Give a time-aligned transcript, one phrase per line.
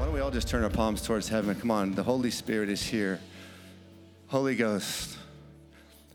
[0.00, 1.54] Why don't we all just turn our palms towards heaven?
[1.54, 3.20] Come on, the Holy Spirit is here.
[4.28, 5.18] Holy Ghost,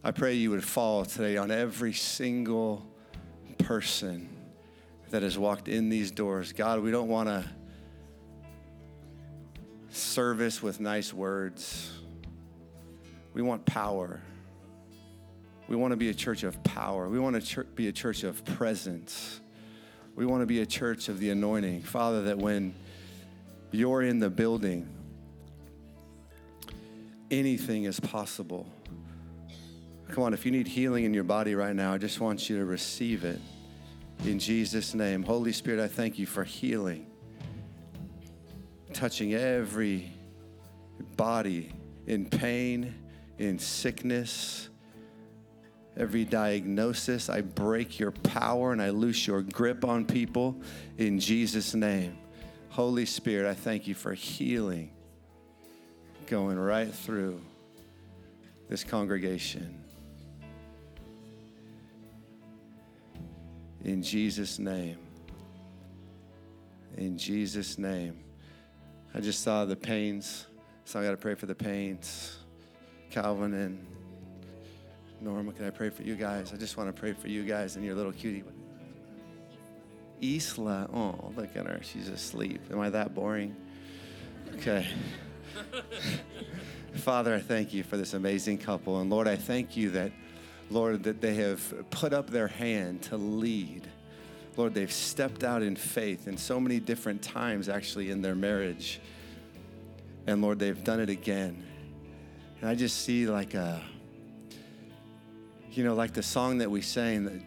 [0.04, 2.84] I pray you would fall today on every single
[3.60, 4.28] person
[5.12, 6.52] that has walked in these doors.
[6.52, 7.46] God, we don't want to
[9.92, 11.92] service with nice words.
[13.36, 14.20] We want power.
[15.68, 17.08] We want to be a church of power.
[17.08, 19.42] We want to be a church of presence.
[20.16, 21.84] We want to be a church of the anointing.
[21.84, 22.74] Father, that when
[23.76, 24.88] you're in the building,
[27.30, 28.68] anything is possible.
[30.12, 32.58] Come on, if you need healing in your body right now, I just want you
[32.58, 33.40] to receive it
[34.24, 35.24] in Jesus' name.
[35.24, 37.08] Holy Spirit, I thank you for healing,
[38.94, 40.12] touching every
[41.18, 41.72] body
[42.08, 42.94] in pain,
[43.40, 44.70] in sickness,
[45.98, 47.30] every diagnosis.
[47.30, 50.62] I break your power and I loose your grip on people
[50.98, 52.18] in Jesus' name.
[52.70, 54.92] Holy Spirit, I thank you for healing
[56.28, 57.40] going right through
[58.70, 59.82] this congregation.
[63.84, 64.98] In Jesus' name.
[66.98, 68.18] In Jesus' name.
[69.14, 70.48] I just saw the pains,
[70.86, 72.38] so I got to pray for the pains.
[73.12, 73.86] Calvin and
[75.22, 76.52] Norma, can I pray for you guys?
[76.52, 78.44] I just want to pray for you guys and your little cutie.
[80.22, 80.90] Isla.
[80.94, 81.80] Oh, look at her.
[81.84, 82.62] She's asleep.
[82.72, 83.56] Am I that boring?
[84.56, 84.88] Okay.
[86.96, 89.02] Father, I thank you for this amazing couple.
[89.02, 90.12] And Lord, I thank you that,
[90.70, 93.84] Lord, that they have put up their hand to lead.
[94.58, 99.02] Lord, they've stepped out in faith in so many different times actually in their marriage.
[100.28, 101.64] And Lord, they've done it again.
[102.62, 103.84] And I just see like a,
[105.72, 107.42] you know, like the song that we sang that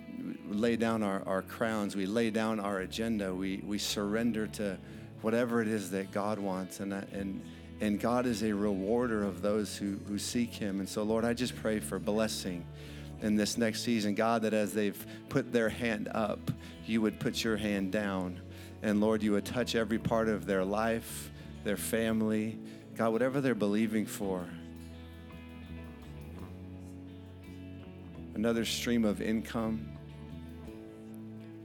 [0.48, 4.78] lay down our, our crowns, we lay down our agenda, we, we surrender to
[5.20, 6.80] whatever it is that God wants.
[6.80, 7.42] And, and,
[7.80, 10.80] and God is a rewarder of those who, who seek Him.
[10.80, 12.64] And so, Lord, I just pray for blessing
[13.22, 14.14] in this next season.
[14.14, 16.50] God, that as they've put their hand up,
[16.86, 18.40] you would put your hand down.
[18.82, 21.30] And Lord, you would touch every part of their life,
[21.64, 22.58] their family,
[22.96, 24.48] God, whatever they're believing for.
[28.34, 29.97] Another stream of income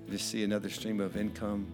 [0.09, 1.67] just see another stream of income.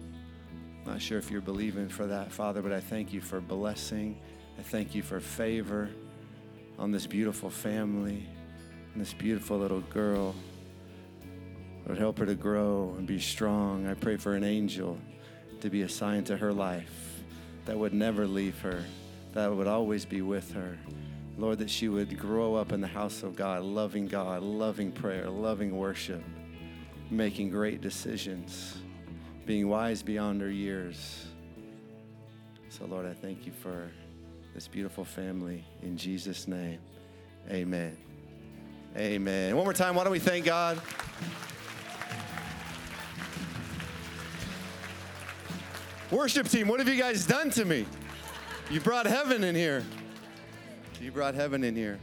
[0.84, 4.18] I'm Not sure if you're believing for that, Father, but I thank you for blessing.
[4.58, 5.90] I thank you for favor
[6.78, 8.26] on this beautiful family
[8.92, 10.34] and this beautiful little girl.
[11.86, 13.86] Lord, help her to grow and be strong.
[13.86, 14.98] I pray for an angel
[15.60, 17.22] to be assigned to her life
[17.66, 18.82] that would never leave her,
[19.34, 20.78] that would always be with her.
[21.36, 25.28] Lord, that she would grow up in the house of God, loving God, loving prayer,
[25.28, 26.22] loving worship
[27.10, 28.78] making great decisions,
[29.44, 31.26] being wise beyond her years.
[32.68, 33.90] So, Lord, I thank you for
[34.54, 35.64] this beautiful family.
[35.82, 36.78] In Jesus' name,
[37.50, 37.96] amen.
[38.96, 39.56] Amen.
[39.56, 40.80] One more time, why don't we thank God?
[46.10, 47.86] Worship team, what have you guys done to me?
[48.70, 49.84] You brought heaven in here.
[51.00, 51.98] You brought heaven in here.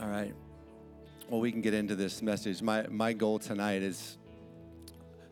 [0.00, 0.34] All right
[1.28, 2.62] well, we can get into this message.
[2.62, 4.18] My, my goal tonight is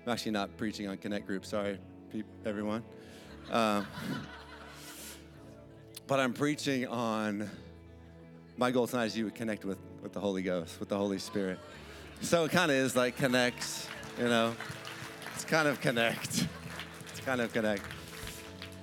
[0.05, 1.45] I'm actually not preaching on Connect Group.
[1.45, 1.79] Sorry,
[2.45, 2.83] everyone.
[3.51, 3.87] Um,
[6.07, 7.51] but I'm preaching on
[8.57, 11.19] my goal tonight is you would connect with, with the Holy Ghost, with the Holy
[11.19, 11.59] Spirit.
[12.21, 13.89] So it kind of is like connects,
[14.19, 14.55] you know.
[15.35, 16.47] It's kind of connect.
[17.11, 17.83] It's kind of connect.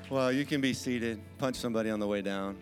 [0.09, 2.57] Well, you can be seated, punch somebody on the way down.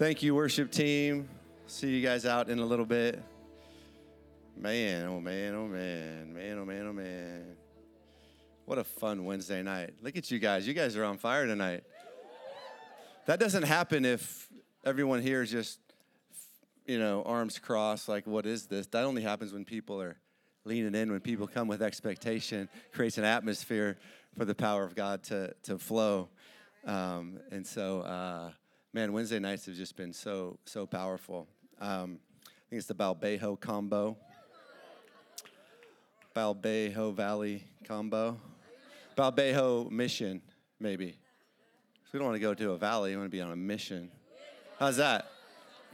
[0.00, 1.28] Thank you, worship team.
[1.66, 3.22] See you guys out in a little bit.
[4.56, 7.44] Man, oh man, oh man, man, oh man, oh man.
[8.64, 9.92] What a fun Wednesday night.
[10.00, 10.66] Look at you guys.
[10.66, 11.84] You guys are on fire tonight.
[13.26, 14.48] That doesn't happen if
[14.86, 15.78] everyone here is just,
[16.86, 18.86] you know, arms crossed, like, what is this?
[18.86, 20.16] That only happens when people are
[20.64, 23.98] leaning in, when people come with expectation, creates an atmosphere
[24.38, 26.30] for the power of God to, to flow.
[26.86, 28.52] Um, and so, uh,
[28.92, 31.46] man, Wednesday nights have just been so so powerful.
[31.80, 34.16] Um, I think it's the Balbejo combo,
[36.34, 38.38] Balbejo Valley combo,
[39.16, 40.42] Balbejo mission,
[40.78, 41.12] maybe.
[42.04, 43.10] So we don't want to go to a valley.
[43.12, 44.10] We want to be on a mission.
[44.78, 45.30] How's that?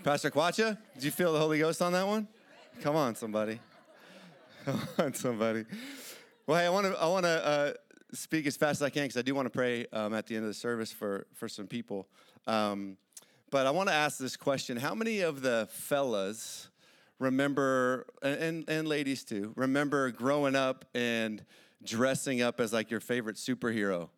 [0.03, 2.29] Pastor Quacha, did you feel the Holy Ghost on that one?
[2.83, 3.59] Come on, somebody.
[4.65, 5.65] Come on, somebody.
[6.47, 7.73] Well, hey, I want to I want to uh,
[8.13, 10.37] speak as fast as I can because I do want to pray um, at the
[10.37, 12.09] end of the service for for some people.
[12.47, 12.97] Um,
[13.51, 16.69] but I want to ask this question: How many of the fellas
[17.19, 21.45] remember, and and ladies too, remember growing up and
[21.85, 24.11] dressing up as like your favorite superhero?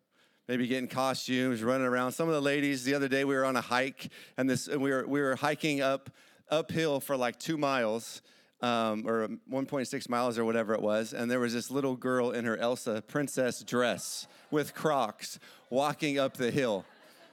[0.49, 2.11] maybe getting costumes, running around.
[2.11, 4.81] Some of the ladies, the other day we were on a hike, and this and
[4.81, 6.09] we were we were hiking up
[6.49, 8.23] uphill for like two miles.
[8.61, 12.43] Um, or 1.6 miles or whatever it was, and there was this little girl in
[12.43, 15.39] her Elsa princess dress with Crocs
[15.69, 16.83] walking up the hill,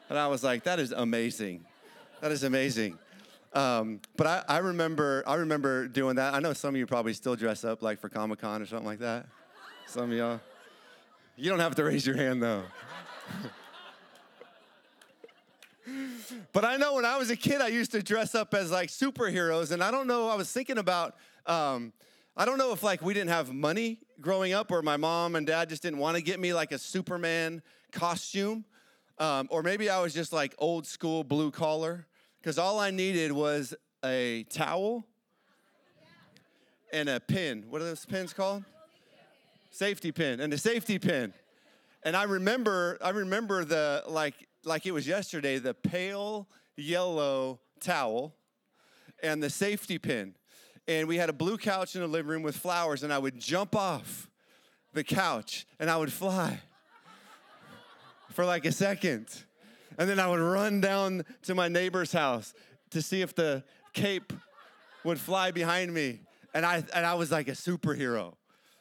[0.09, 1.65] and I was like, "That is amazing,
[2.21, 2.97] that is amazing."
[3.55, 6.35] Um, but I, I remember, I remember doing that.
[6.35, 8.87] I know some of you probably still dress up like for Comic Con or something
[8.87, 9.27] like that.
[9.87, 10.41] Some of y'all.
[11.37, 12.63] You don't have to raise your hand though.
[16.53, 18.89] but I know when I was a kid, I used to dress up as like
[18.89, 20.29] superheroes, and I don't know.
[20.29, 21.17] I was thinking about.
[21.47, 21.93] Um,
[22.39, 25.47] I don't know if like we didn't have money growing up, or my mom and
[25.47, 27.63] dad just didn't want to get me like a Superman
[27.93, 28.65] costume,
[29.19, 32.07] um, or maybe I was just like old school blue collar,
[32.41, 33.75] because all I needed was
[34.05, 35.07] a towel
[36.93, 37.65] and a pin.
[37.71, 38.65] What are those pins called?
[39.71, 41.33] Safety pin and a safety pin.
[42.03, 44.35] And I remember, I remember the like
[44.67, 48.35] like it was yesterday, the pale yellow towel
[49.23, 50.35] and the safety pin.
[50.89, 53.39] And we had a blue couch in the living room with flowers, and I would
[53.39, 54.29] jump off
[54.93, 56.61] the couch and I would fly
[58.33, 59.27] for like a second.
[59.99, 62.53] And then I would run down to my neighbor's house
[62.91, 63.63] to see if the
[63.95, 64.33] cape
[65.05, 66.21] would fly behind me.
[66.53, 68.35] And I, and I was like a superhero.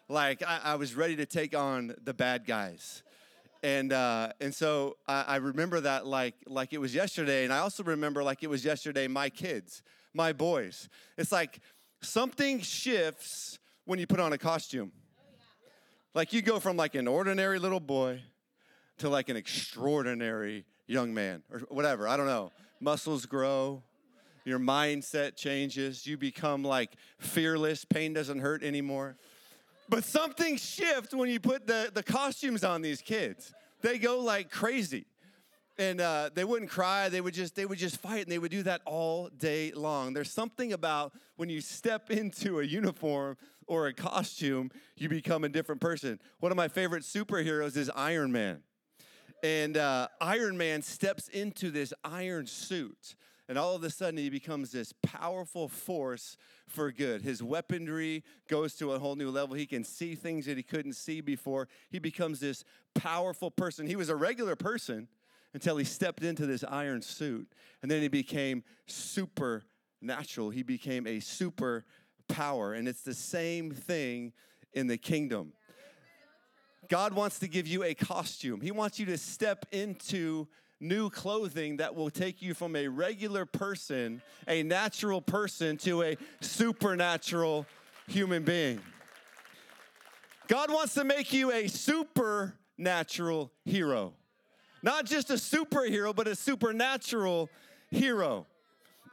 [0.09, 3.03] Like I, I was ready to take on the bad guys
[3.65, 7.59] and uh, and so I, I, remember that like like it was yesterday, and I
[7.59, 9.07] also remember like it was yesterday.
[9.07, 9.81] My kids,
[10.13, 10.87] my boys.
[11.17, 11.59] It's like
[11.99, 14.91] something shifts when you put on a costume.
[16.13, 18.21] Like you go from like an ordinary little boy
[18.99, 22.07] to like an extraordinary young man or whatever.
[22.07, 22.51] I don't know.
[22.79, 23.81] Muscles grow.
[24.43, 26.05] Your mindset changes.
[26.05, 27.83] You become like fearless.
[27.83, 29.17] Pain doesn't hurt anymore.
[29.87, 33.53] But something shifts when you put the, the costumes on these kids.
[33.81, 35.05] They go like crazy.
[35.77, 37.09] And uh, they wouldn't cry.
[37.09, 40.13] They would just they would just fight, and they would do that all day long.
[40.13, 43.35] There's something about when you step into a uniform
[43.67, 46.19] or a costume, you become a different person.
[46.39, 48.61] One of my favorite superheroes is Iron Man,
[49.43, 53.15] and uh, Iron Man steps into this iron suit,
[53.47, 56.35] and all of a sudden, he becomes this powerful force
[56.67, 57.21] for good.
[57.21, 59.55] His weaponry goes to a whole new level.
[59.55, 61.67] He can see things that he couldn't see before.
[61.91, 62.63] He becomes this
[62.95, 63.85] powerful person.
[63.85, 65.07] He was a regular person
[65.53, 67.47] until he stepped into this iron suit.
[67.83, 70.49] And then he became supernatural.
[70.49, 71.85] He became a super
[72.27, 72.73] power.
[72.73, 74.33] And it's the same thing
[74.73, 75.53] in the kingdom.
[76.89, 80.47] God wants to give you a costume, He wants you to step into
[80.79, 86.17] new clothing that will take you from a regular person, a natural person, to a
[86.41, 87.65] supernatural
[88.07, 88.79] human being.
[90.47, 94.13] God wants to make you a supernatural hero.
[94.83, 97.49] Not just a superhero, but a supernatural
[97.89, 98.45] hero.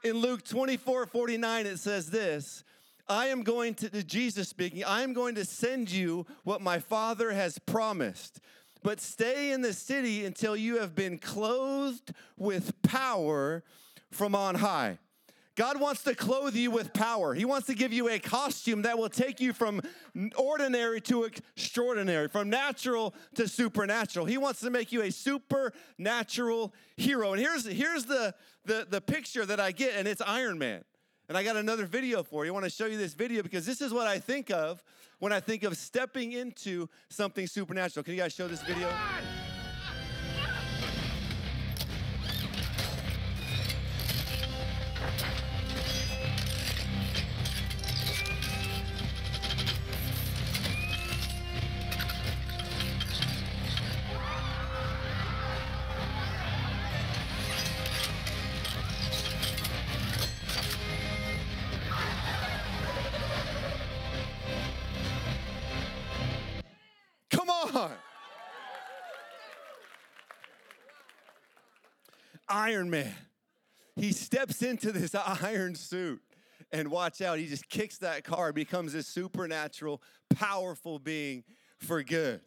[0.05, 2.65] In Luke 24 49, it says this
[3.09, 7.33] I am going to, Jesus speaking, I am going to send you what my Father
[7.33, 8.41] has promised
[8.83, 13.63] but stay in the city until you have been clothed with power
[14.11, 14.99] from on high.
[15.55, 17.35] God wants to clothe you with power.
[17.35, 19.83] He wants to give you a costume that will take you from
[20.37, 24.25] ordinary to extraordinary, from natural to supernatural.
[24.25, 27.33] He wants to make you a supernatural hero.
[27.33, 28.35] And here's, here's the,
[28.65, 30.85] the, the picture that I get, and it's Iron Man.
[31.29, 32.51] And I got another video for you.
[32.51, 34.83] I want to show you this video because this is what I think of
[35.19, 38.03] when I think of stepping into something supernatural.
[38.05, 38.89] Can you guys show this video?
[72.73, 73.15] Iron Man.
[73.97, 76.23] He steps into this iron suit
[76.73, 80.01] and watch out, he just kicks that car, becomes a supernatural,
[80.35, 81.45] powerful being
[81.77, 82.41] for good.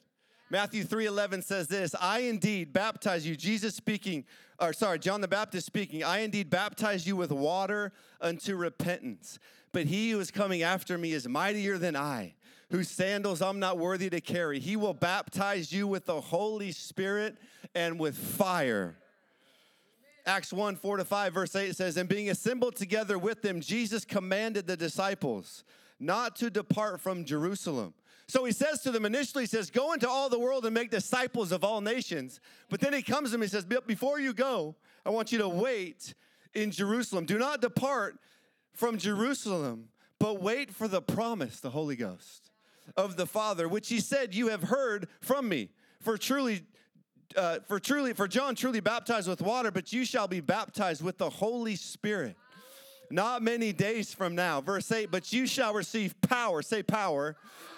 [0.49, 4.25] Matthew 3:11 says this, I indeed baptize you, Jesus speaking,
[4.59, 9.37] or sorry, John the Baptist speaking, I indeed baptize you with water unto repentance.
[9.73, 12.33] But he who is coming after me is mightier than I,
[12.71, 14.59] whose sandals I'm not worthy to carry.
[14.59, 17.37] He will baptize you with the Holy Spirit
[17.75, 18.97] and with fire.
[20.25, 24.05] Acts 1 4 to 5, verse 8 says, And being assembled together with them, Jesus
[24.05, 25.63] commanded the disciples
[25.99, 27.93] not to depart from Jerusalem.
[28.27, 30.89] So he says to them initially, he says, Go into all the world and make
[30.89, 32.39] disciples of all nations.
[32.69, 35.49] But then he comes to them, he says, Before you go, I want you to
[35.49, 36.15] wait
[36.53, 37.25] in Jerusalem.
[37.25, 38.17] Do not depart
[38.73, 39.89] from Jerusalem,
[40.19, 42.49] but wait for the promise, the Holy Ghost
[42.97, 45.69] of the Father, which he said, You have heard from me.
[46.01, 46.63] For truly,
[47.35, 51.17] uh, for truly, for John truly baptized with water, but you shall be baptized with
[51.17, 52.35] the Holy Spirit.
[53.11, 54.61] Not many days from now.
[54.61, 57.35] Verse 8, but you shall receive power, say power,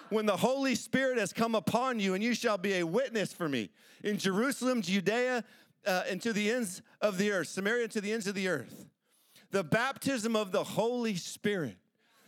[0.10, 3.50] when the Holy Spirit has come upon you, and you shall be a witness for
[3.50, 3.70] me
[4.04, 5.44] in Jerusalem, Judea,
[5.86, 8.86] uh, and to the ends of the earth, Samaria to the ends of the earth.
[9.52, 11.78] The baptism of the Holy Spirit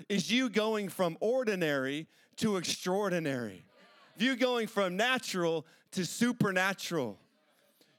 [0.07, 2.07] is you going from ordinary
[2.38, 3.65] to extraordinary.
[4.17, 7.17] You going from natural to supernatural.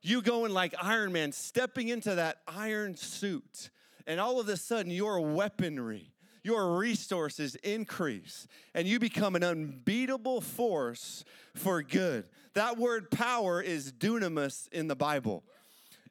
[0.02, 3.70] You going like Iron Man, stepping into that iron suit,
[4.06, 10.40] and all of a sudden your weaponry, your resources increase, and you become an unbeatable
[10.40, 12.24] force for good.
[12.54, 15.44] That word power is dunamis in the Bible.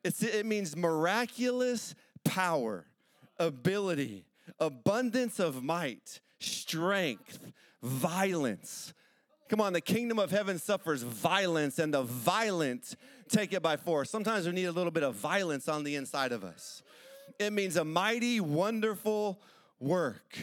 [0.03, 2.85] It's, it means miraculous power,
[3.37, 4.25] ability,
[4.59, 8.93] abundance of might, strength, violence.
[9.49, 12.95] Come on, the kingdom of heaven suffers violence, and the violent
[13.29, 14.11] take it by force.
[14.11, 16.83] Sometimes we need a little bit of violence on the inside of us.
[17.39, 19.41] It means a mighty, wonderful
[19.79, 20.37] work.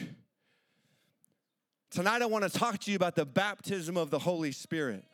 [1.89, 5.05] Tonight, I want to talk to you about the baptism of the Holy Spirit.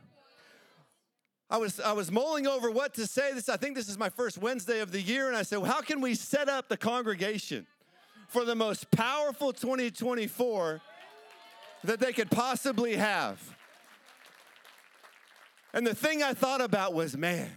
[1.48, 3.32] I was, I was mulling over what to say.
[3.34, 5.72] This, I think this is my first Wednesday of the year, and I said, well,
[5.72, 7.68] how can we set up the congregation
[8.28, 10.82] for the most powerful 2024
[11.84, 13.40] that they could possibly have?
[15.74, 17.50] And the thing I thought about was, man,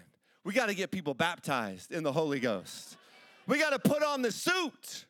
[0.42, 2.96] we got to get people baptized in the Holy Ghost.
[3.46, 5.04] We got to put on the suit.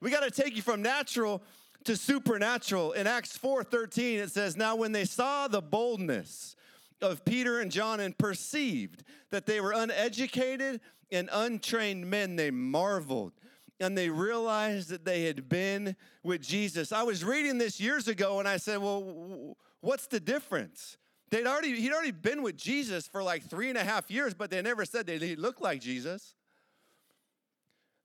[0.00, 1.42] We got to take you from natural
[1.84, 2.92] to supernatural.
[2.92, 6.56] In Acts 4:13 it says, "Now when they saw the boldness
[7.00, 13.32] of Peter and John and perceived that they were uneducated and untrained men, they marveled."
[13.78, 16.92] And they realized that they had been with Jesus.
[16.92, 20.98] I was reading this years ago and I said, Well, what's the difference?
[21.30, 24.50] They'd already, he'd already been with Jesus for like three and a half years, but
[24.50, 26.34] they never said they looked like Jesus.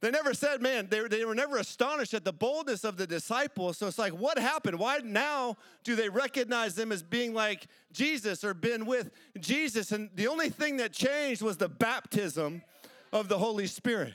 [0.01, 3.77] They never said, man, they, they were never astonished at the boldness of the disciples.
[3.77, 4.77] So it's like, what happened?
[4.77, 9.91] Why now do they recognize them as being like Jesus or been with Jesus?
[9.91, 12.62] And the only thing that changed was the baptism
[13.12, 14.13] of the Holy Spirit.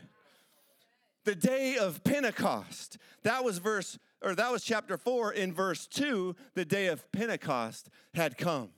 [1.25, 2.99] The day of Pentecost.
[3.25, 5.33] That was verse, or that was chapter four.
[5.33, 8.71] In verse two, the day of Pentecost had come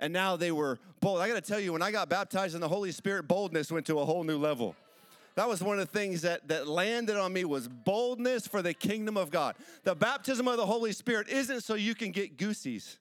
[0.00, 1.20] and now they were bold.
[1.20, 3.86] I got to tell you, when I got baptized in the Holy Spirit, boldness went
[3.86, 4.74] to a whole new level.
[5.36, 8.74] That was one of the things that, that landed on me was boldness for the
[8.74, 9.54] kingdom of God.
[9.84, 12.98] The baptism of the Holy Spirit isn't so you can get goosies.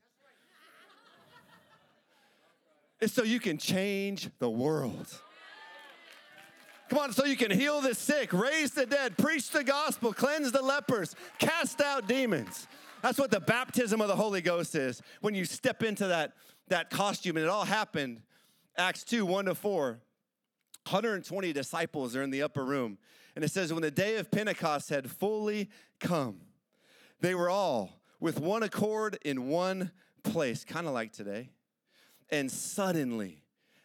[3.01, 5.07] It's so you can change the world.
[6.89, 10.51] Come on, so you can heal the sick, raise the dead, preach the gospel, cleanse
[10.51, 12.67] the lepers, cast out demons.
[13.01, 15.01] That's what the baptism of the Holy Ghost is.
[15.21, 16.33] When you step into that,
[16.69, 18.21] that costume, and it all happened,
[18.77, 19.99] Acts 2 1 to 4.
[20.87, 22.97] 120 disciples are in the upper room.
[23.35, 26.41] And it says, when the day of Pentecost had fully come,
[27.21, 29.91] they were all with one accord in one
[30.23, 31.51] place, kind of like today.
[32.31, 33.43] And suddenly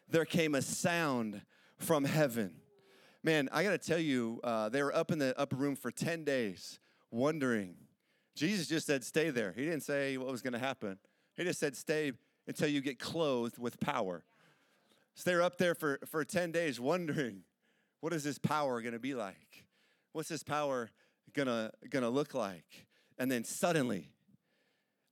[0.08, 1.42] there came a sound
[1.76, 2.54] from heaven.
[3.22, 5.90] Man, I got to tell you, uh, they were up in the upper room for
[5.90, 6.78] 10 days,
[7.10, 7.76] wondering
[8.34, 9.52] Jesus just said, stay there.
[9.52, 10.98] He didn't say what was going to happen.
[11.36, 12.12] He just said, stay
[12.46, 14.24] until you get clothed with power.
[15.14, 17.42] So they're up there for, for 10 days wondering,
[18.00, 19.64] what is this power to be like?
[20.12, 20.90] What's this power
[21.34, 22.86] to gonna look like?
[23.18, 24.10] And then suddenly,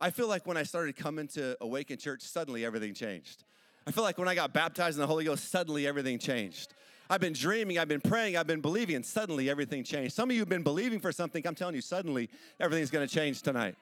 [0.00, 3.44] I feel like when I started coming to Awaken Church, suddenly everything changed.
[3.86, 6.74] I feel like when I got baptized in the Holy Ghost, suddenly everything changed.
[7.08, 10.14] I've been dreaming, I've been praying, I've been believing, and suddenly everything changed.
[10.14, 11.46] Some of you have been believing for something.
[11.46, 13.76] I'm telling you, suddenly everything's to change tonight.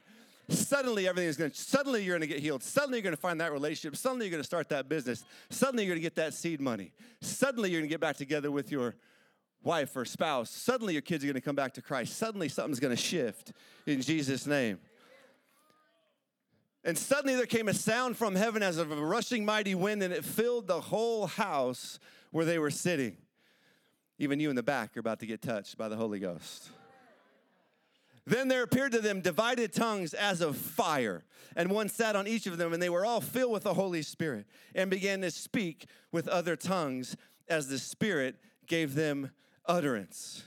[0.51, 2.63] Suddenly everything's going to, suddenly you're going to get healed.
[2.63, 3.97] Suddenly you're going to find that relationship.
[3.97, 5.25] Suddenly you're going to start that business.
[5.49, 6.93] Suddenly you're going to get that seed money.
[7.21, 8.97] Suddenly you're going to get back together with your
[9.63, 10.51] wife or spouse.
[10.51, 12.17] Suddenly your kids are going to come back to Christ.
[12.17, 13.53] Suddenly something's going to shift
[13.87, 14.79] in Jesus' name.
[16.83, 20.13] And suddenly there came a sound from heaven as of a rushing mighty wind, and
[20.13, 21.99] it filled the whole house
[22.31, 23.17] where they were sitting.
[24.19, 26.71] Even you in the back are about to get touched by the Holy Ghost.
[28.31, 31.25] Then there appeared to them divided tongues as of fire,
[31.57, 34.03] and one sat on each of them, and they were all filled with the Holy
[34.03, 37.17] Spirit, and began to speak with other tongues
[37.49, 38.37] as the Spirit
[38.69, 39.33] gave them
[39.67, 40.45] utterance.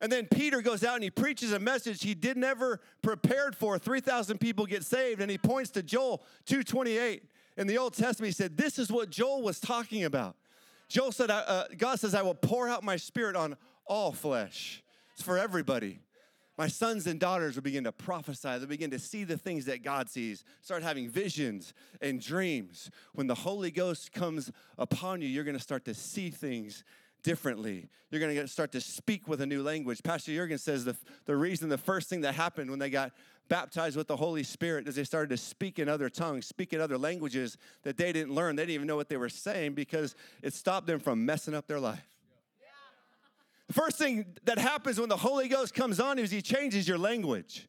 [0.00, 3.80] And then Peter goes out and he preaches a message he did never prepared for.
[3.80, 7.24] 3,000 people get saved, and he points to Joel 2:28
[7.56, 8.28] in the Old Testament.
[8.28, 10.36] He said, "This is what Joel was talking about."
[10.86, 13.56] Joel said, uh, "God says I will pour out my Spirit on
[13.86, 14.84] all flesh.
[15.14, 15.98] It's for everybody."
[16.58, 18.48] My sons and daughters will begin to prophesy.
[18.58, 21.72] They'll begin to see the things that God sees, start having visions
[22.02, 22.90] and dreams.
[23.14, 26.82] When the Holy Ghost comes upon you, you're going to start to see things
[27.22, 27.88] differently.
[28.10, 30.02] You're going to start to speak with a new language.
[30.02, 30.96] Pastor Jurgen says the,
[31.26, 33.12] the reason, the first thing that happened when they got
[33.48, 36.80] baptized with the Holy Spirit is they started to speak in other tongues, speak in
[36.80, 38.56] other languages that they didn't learn.
[38.56, 41.68] They didn't even know what they were saying because it stopped them from messing up
[41.68, 42.17] their life.
[43.70, 47.68] First thing that happens when the Holy Ghost comes on is He changes your language.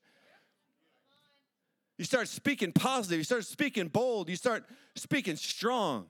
[1.98, 4.63] You start speaking positive, you start speaking bold, you start
[4.96, 6.06] speaking strong.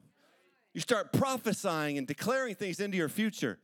[0.73, 3.57] You start prophesying and declaring things into your future.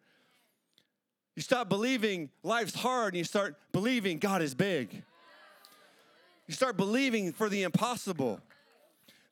[1.35, 5.03] You stop believing life's hard and you start believing God is big.
[6.47, 8.39] You start believing for the impossible.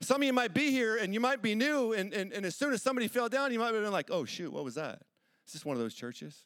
[0.01, 2.55] Some of you might be here and you might be new, and, and, and as
[2.55, 5.01] soon as somebody fell down, you might have been like, oh, shoot, what was that?
[5.47, 6.43] Is this one of those churches?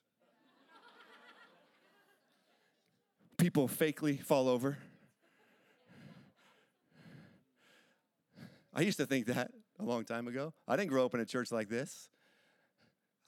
[3.37, 4.77] People fakely fall over.
[8.73, 10.53] I used to think that a long time ago.
[10.67, 12.09] I didn't grow up in a church like this.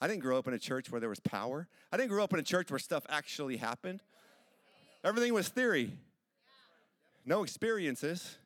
[0.00, 1.68] I didn't grow up in a church where there was power.
[1.92, 4.00] I didn't grow up in a church where stuff actually happened.
[5.04, 5.92] Everything was theory,
[7.24, 8.36] no experiences.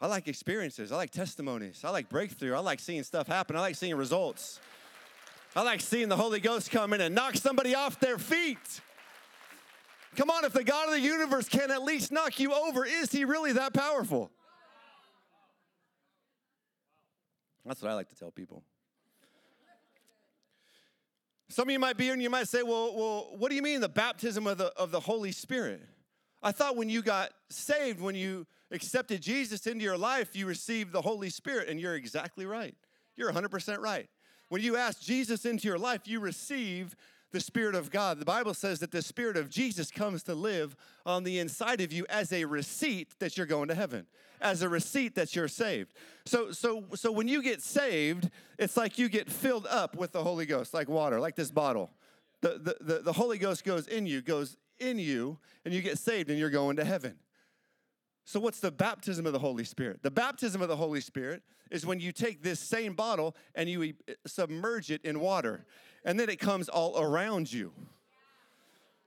[0.00, 0.92] I like experiences.
[0.92, 1.82] I like testimonies.
[1.84, 2.54] I like breakthrough.
[2.54, 3.54] I like seeing stuff happen.
[3.54, 4.58] I like seeing results.
[5.54, 8.80] I like seeing the Holy Ghost come in and knock somebody off their feet.
[10.16, 13.12] Come on, if the God of the universe can at least knock you over, is
[13.12, 14.30] he really that powerful?
[17.64, 18.64] That's what I like to tell people.
[21.48, 23.62] Some of you might be here and you might say, well, well, what do you
[23.62, 25.82] mean the baptism of the, of the Holy Spirit?
[26.42, 30.92] I thought when you got saved, when you accepted Jesus into your life, you received
[30.92, 32.74] the Holy Spirit, and you're exactly right.
[33.16, 34.08] You're 100% right.
[34.48, 36.96] When you ask Jesus into your life, you receive
[37.32, 38.18] the Spirit of God.
[38.18, 41.92] The Bible says that the Spirit of Jesus comes to live on the inside of
[41.92, 44.06] you as a receipt that you're going to heaven,
[44.40, 45.92] as a receipt that you're saved.
[46.24, 50.22] So, so, so when you get saved, it's like you get filled up with the
[50.22, 51.90] Holy Ghost, like water, like this bottle.
[52.40, 55.98] The, the, the, the Holy Ghost goes in you, goes in you, and you get
[55.98, 57.16] saved and you're going to heaven.
[58.30, 60.04] So, what's the baptism of the Holy Spirit?
[60.04, 63.92] The baptism of the Holy Spirit is when you take this same bottle and you
[64.24, 65.66] submerge it in water
[66.04, 67.72] and then it comes all around you.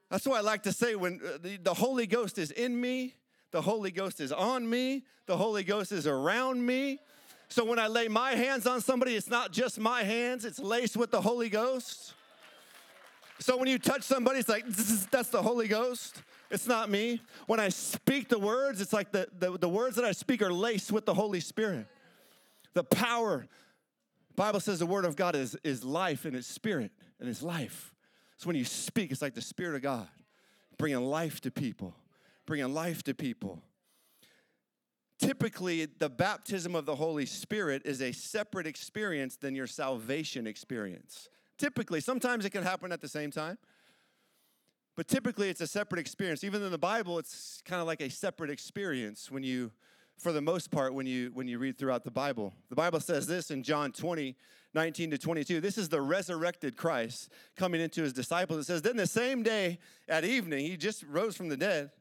[0.09, 3.15] That's why I like to say when uh, the Holy Ghost is in me,
[3.51, 6.99] the Holy Ghost is on me, the Holy Ghost is around me.
[7.47, 10.97] So when I lay my hands on somebody, it's not just my hands, it's laced
[10.97, 12.13] with the Holy Ghost.
[13.39, 14.67] So when you touch somebody, it's like,
[15.12, 16.21] that's the Holy Ghost.
[16.54, 17.20] It's not me.
[17.48, 20.54] When I speak the words, it's like the, the, the words that I speak are
[20.54, 21.88] laced with the Holy Spirit.
[22.76, 23.48] The power,
[24.36, 27.92] Bible says the word of God is, is life and it's spirit and it's life.
[28.38, 30.08] So when you speak, it's like the Spirit of God
[30.78, 31.96] bringing life to people,
[32.46, 33.60] bringing life to people.
[35.18, 41.30] Typically, the baptism of the Holy Spirit is a separate experience than your salvation experience.
[41.58, 43.58] Typically, sometimes it can happen at the same time,
[44.95, 46.43] but typically it's a separate experience.
[46.43, 49.71] Even in the Bible, it's kind of like a separate experience when you
[50.17, 52.53] for the most part when you when you read throughout the bible.
[52.69, 54.36] The bible says this in john 20
[54.73, 58.60] 19 to 22 this is the resurrected christ coming into his disciples.
[58.60, 61.91] It says then the same day at evening he just rose from the dead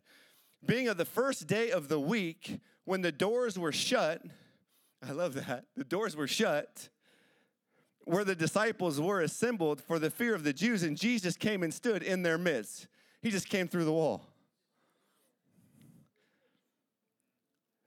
[0.64, 4.22] being of the first day of the week when the doors were shut
[5.06, 5.64] i love that.
[5.76, 6.88] The doors were shut
[8.04, 11.72] where the disciples were assembled for the fear of the jews and jesus came and
[11.72, 12.86] stood in their midst
[13.20, 14.32] he just came through the wall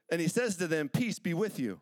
[0.09, 1.79] And he says to them, Peace be with you.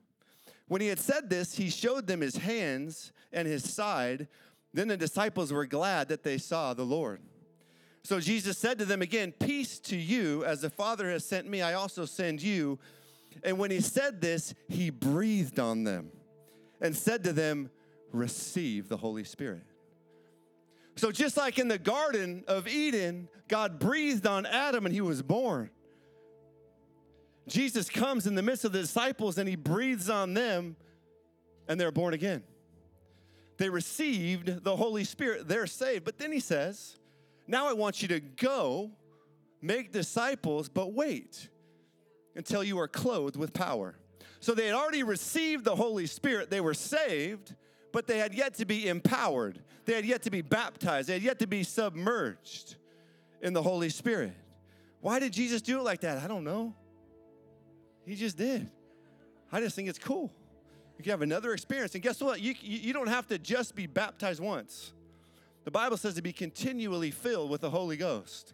[0.67, 4.27] When he had said this, he showed them his hands and his side.
[4.73, 7.21] Then the disciples were glad that they saw the Lord.
[8.03, 11.61] So Jesus said to them again, Peace to you, as the Father has sent me,
[11.61, 12.79] I also send you.
[13.43, 16.11] And when he said this, he breathed on them
[16.81, 17.69] and said to them,
[18.13, 19.63] Receive the Holy Spirit.
[20.95, 25.21] So, just like in the Garden of Eden, God breathed on Adam and he was
[25.21, 25.71] born.
[27.47, 30.77] Jesus comes in the midst of the disciples and he breathes on them
[31.67, 32.43] and they're born again.
[33.57, 36.05] They received the Holy Spirit, they're saved.
[36.05, 36.97] But then he says,
[37.47, 38.91] Now I want you to go
[39.61, 41.49] make disciples, but wait
[42.35, 43.95] until you are clothed with power.
[44.39, 47.55] So they had already received the Holy Spirit, they were saved,
[47.93, 49.59] but they had yet to be empowered.
[49.85, 51.07] They had yet to be baptized.
[51.07, 52.75] They had yet to be submerged
[53.41, 54.33] in the Holy Spirit.
[54.99, 56.17] Why did Jesus do it like that?
[56.17, 56.73] I don't know.
[58.05, 58.69] He just did.
[59.51, 60.31] I just think it's cool.
[60.97, 61.93] You can have another experience.
[61.93, 62.41] And guess what?
[62.41, 64.91] You, you don't have to just be baptized once.
[65.63, 68.53] The Bible says to be continually filled with the Holy Ghost.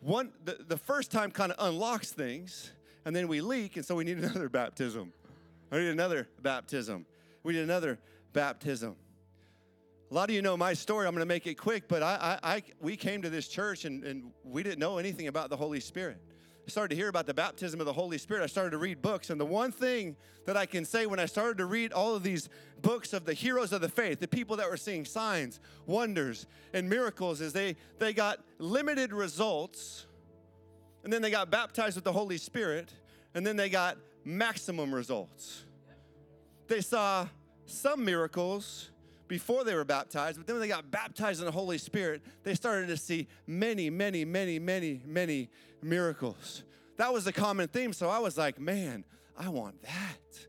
[0.00, 2.72] One, the, the first time kind of unlocks things,
[3.04, 5.12] and then we leak, and so we need another baptism.
[5.70, 7.06] I need another baptism.
[7.42, 7.98] We need another
[8.34, 8.96] baptism.
[10.10, 11.06] A lot of you know my story.
[11.06, 13.86] I'm going to make it quick, but I, I, I, we came to this church
[13.86, 16.20] and, and we didn't know anything about the Holy Spirit.
[16.66, 18.42] I started to hear about the baptism of the Holy Spirit.
[18.42, 19.30] I started to read books.
[19.30, 20.16] And the one thing
[20.46, 22.48] that I can say when I started to read all of these
[22.80, 26.88] books of the heroes of the faith, the people that were seeing signs, wonders, and
[26.88, 30.06] miracles, is they, they got limited results.
[31.02, 32.92] And then they got baptized with the Holy Spirit.
[33.34, 35.64] And then they got maximum results.
[36.66, 37.26] They saw
[37.66, 38.90] some miracles
[39.28, 42.54] before they were baptized, but then when they got baptized in the Holy Spirit, they
[42.54, 45.48] started to see many, many, many, many, many
[45.82, 46.62] miracles.
[46.96, 47.92] That was the common theme.
[47.92, 49.04] So I was like, man,
[49.36, 50.46] I want that.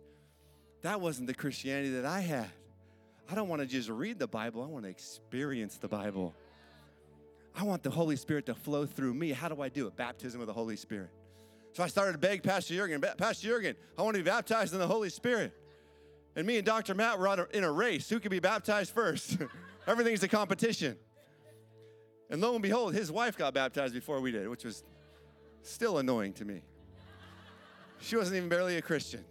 [0.82, 2.50] That wasn't the Christianity that I had.
[3.30, 6.36] I don't want to just read the Bible, I want to experience the Bible.
[7.58, 9.32] I want the Holy Spirit to flow through me.
[9.32, 9.96] How do I do it?
[9.96, 11.10] Baptism of the Holy Spirit.
[11.74, 14.80] So I started to beg Pastor Jurgen, Pastor Jurgen, I want to be baptized in
[14.80, 15.54] the Holy Spirit.
[16.36, 16.94] And me and Dr.
[16.94, 18.10] Matt were in a race.
[18.10, 19.38] Who could be baptized first?
[19.88, 20.98] Everything's a competition.
[22.30, 24.84] And lo and behold, his wife got baptized before we did, which was
[25.62, 26.64] still annoying to me.
[28.00, 29.24] She wasn't even barely a Christian.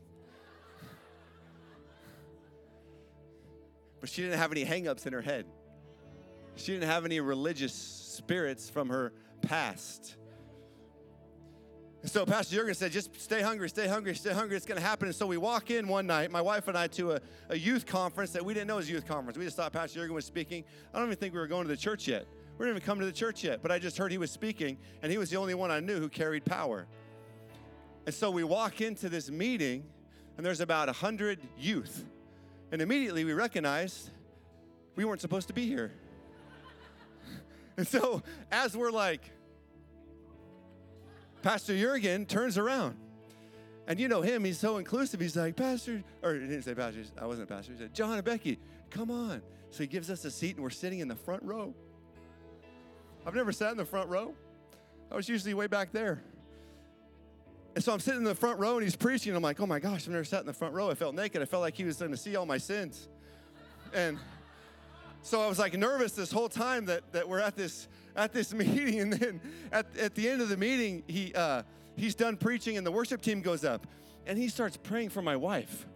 [4.00, 5.46] But she didn't have any hangups in her head.
[6.56, 9.12] She didn't have any religious spirits from her
[9.42, 10.16] past.
[12.04, 14.58] And so Pastor Jurgen said, just stay hungry, stay hungry, stay hungry.
[14.58, 15.08] It's going to happen.
[15.08, 17.86] And so we walk in one night, my wife and I, to a, a youth
[17.86, 19.38] conference that we didn't know was a youth conference.
[19.38, 20.64] We just thought Pastor Jurgen was speaking.
[20.92, 22.26] I don't even think we were going to the church yet.
[22.58, 24.76] We didn't even come to the church yet, but I just heard he was speaking,
[25.00, 26.86] and he was the only one I knew who carried power.
[28.04, 29.82] And so we walk into this meeting,
[30.36, 32.04] and there's about 100 youth.
[32.70, 34.10] And immediately we recognized
[34.94, 35.90] we weren't supposed to be here.
[37.78, 39.30] and so as we're like,
[41.44, 42.96] Pastor Jurgen turns around.
[43.86, 45.20] And you know him, he's so inclusive.
[45.20, 47.72] He's like, Pastor, or he didn't say Pastor, I wasn't a pastor.
[47.72, 49.42] He said, Jon and Becky, come on.
[49.70, 51.74] So he gives us a seat and we're sitting in the front row.
[53.26, 54.34] I've never sat in the front row.
[55.12, 56.22] I was usually way back there.
[57.74, 59.32] And so I'm sitting in the front row and he's preaching.
[59.32, 60.90] And I'm like, oh my gosh, I've never sat in the front row.
[60.90, 61.42] I felt naked.
[61.42, 63.06] I felt like he was going to see all my sins.
[63.92, 64.18] And
[65.24, 68.52] so I was like nervous this whole time that, that we're at this at this
[68.54, 69.40] meeting, and then
[69.72, 71.62] at, at the end of the meeting, he uh,
[71.96, 73.86] he's done preaching, and the worship team goes up,
[74.26, 75.86] and he starts praying for my wife.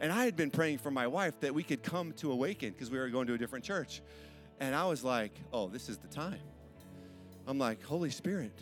[0.00, 2.90] And I had been praying for my wife that we could come to awaken because
[2.90, 4.02] we were going to a different church.
[4.58, 6.40] And I was like, oh, this is the time.
[7.46, 8.52] I'm like, Holy Spirit,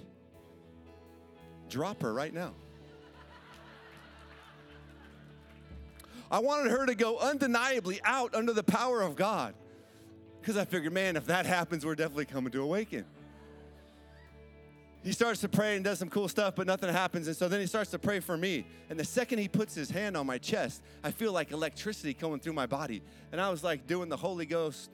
[1.71, 2.53] drop her right now.
[6.31, 9.55] I wanted her to go undeniably out under the power of God.
[10.41, 13.05] Because I figured, man, if that happens, we're definitely coming to awaken.
[15.03, 17.27] He starts to pray and does some cool stuff, but nothing happens.
[17.27, 18.67] And so then he starts to pray for me.
[18.91, 22.39] And the second he puts his hand on my chest, I feel like electricity coming
[22.39, 23.03] through my body.
[23.33, 24.91] And I was like doing the Holy Ghost,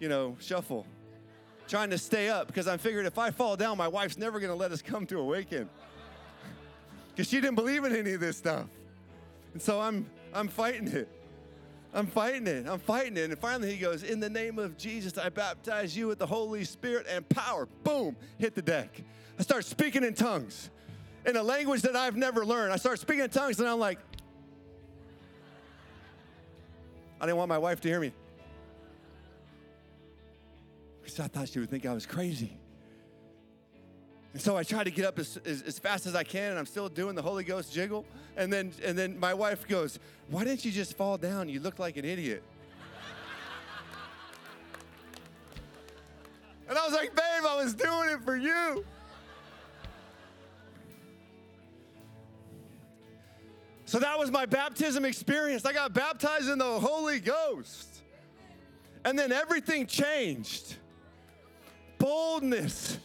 [0.00, 0.86] you know, shuffle,
[1.68, 4.50] trying to stay up because I figured if I fall down, my wife's never going
[4.50, 5.68] to let us come to awaken.
[7.14, 8.64] Because she didn't believe in any of this stuff.
[9.52, 11.10] And so I'm, I'm fighting it.
[11.94, 12.66] I'm fighting it.
[12.66, 13.30] I'm fighting it.
[13.30, 16.64] And finally he goes, In the name of Jesus, I baptize you with the Holy
[16.64, 17.66] Spirit and power.
[17.84, 19.02] Boom, hit the deck.
[19.38, 20.70] I start speaking in tongues
[21.26, 22.72] in a language that I've never learned.
[22.72, 23.98] I start speaking in tongues and I'm like,
[27.20, 28.12] I didn't want my wife to hear me.
[31.02, 32.56] Because I thought she would think I was crazy.
[34.32, 36.58] And so I try to get up as, as, as, fast as I can, and
[36.58, 38.06] I'm still doing the Holy Ghost jiggle.
[38.36, 41.50] And then, and then my wife goes, Why didn't you just fall down?
[41.50, 42.42] You look like an idiot.
[46.68, 48.82] and I was like, Babe, I was doing it for you.
[53.84, 55.66] So that was my baptism experience.
[55.66, 57.88] I got baptized in the Holy Ghost.
[59.04, 60.76] And then everything changed.
[61.98, 62.98] Boldness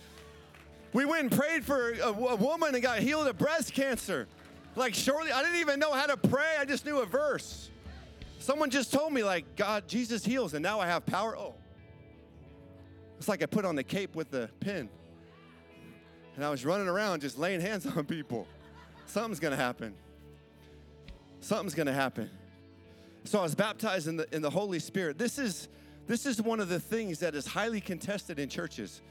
[0.98, 4.28] we went and prayed for a, a woman and got healed of breast cancer.
[4.76, 6.56] Like, shortly, I didn't even know how to pray.
[6.60, 7.70] I just knew a verse.
[8.40, 11.38] Someone just told me, like, God, Jesus heals, and now I have power.
[11.38, 11.54] Oh.
[13.20, 14.90] It's like I put on the cape with the pin.
[16.36, 18.48] And I was running around just laying hands on people.
[19.06, 19.94] Something's gonna happen.
[21.42, 22.32] Something's gonna happen.
[23.24, 25.20] So I was baptized in the in the Holy Spirit.
[25.20, 25.68] This is
[26.08, 29.04] this is one of the things that is highly contested in churches.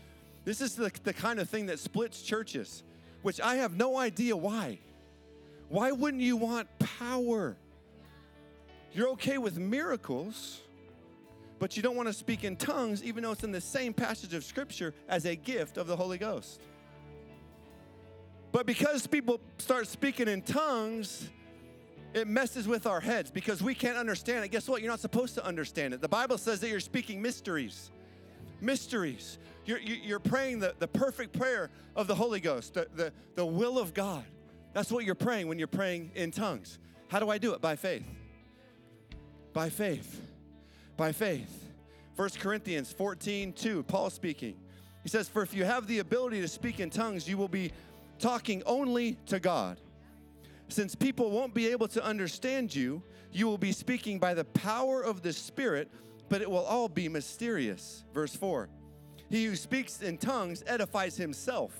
[0.46, 2.84] This is the, the kind of thing that splits churches,
[3.22, 4.78] which I have no idea why.
[5.68, 7.56] Why wouldn't you want power?
[8.92, 10.62] You're okay with miracles,
[11.58, 14.34] but you don't want to speak in tongues, even though it's in the same passage
[14.34, 16.60] of Scripture as a gift of the Holy Ghost.
[18.52, 21.28] But because people start speaking in tongues,
[22.14, 24.52] it messes with our heads because we can't understand it.
[24.52, 24.80] Guess what?
[24.80, 26.00] You're not supposed to understand it.
[26.00, 27.90] The Bible says that you're speaking mysteries.
[28.60, 29.38] Mysteries.
[29.64, 33.78] You're, you're praying the, the perfect prayer of the Holy Ghost, the, the, the will
[33.78, 34.24] of God.
[34.72, 36.78] That's what you're praying when you're praying in tongues.
[37.08, 37.60] How do I do it?
[37.60, 38.04] By faith.
[39.52, 40.20] By faith.
[40.96, 41.64] By faith.
[42.16, 44.56] 1 Corinthians 14, 2, Paul speaking.
[45.02, 47.72] He says, For if you have the ability to speak in tongues, you will be
[48.18, 49.80] talking only to God.
[50.68, 55.02] Since people won't be able to understand you, you will be speaking by the power
[55.02, 55.90] of the Spirit,
[56.28, 58.04] but it will all be mysterious.
[58.12, 58.68] Verse 4
[59.28, 61.72] He who speaks in tongues edifies himself,